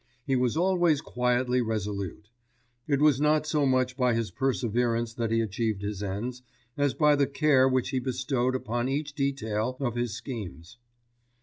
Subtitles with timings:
[0.25, 2.31] He was always quietly resolute.
[2.87, 6.41] It was not so much by his perseverance that he achieved his ends,
[6.75, 10.79] as by the care which he bestowed upon each detail of his schemes.